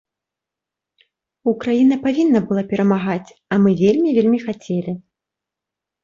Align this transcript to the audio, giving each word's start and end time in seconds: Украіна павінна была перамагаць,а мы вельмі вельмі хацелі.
Украіна 1.51 1.95
павінна 2.05 2.39
была 2.51 2.63
перамагаць,а 2.71 3.59
мы 3.65 3.69
вельмі 3.83 4.09
вельмі 4.19 4.39
хацелі. 4.47 4.91